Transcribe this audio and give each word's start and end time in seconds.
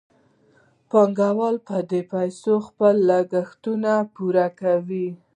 پانګوال 0.89 1.55
په 1.67 1.75
دې 1.89 2.01
پیسو 2.13 2.53
خپل 2.67 2.95
لګښتونه 3.09 3.91
پوره 4.13 4.47
کوي 4.61 5.07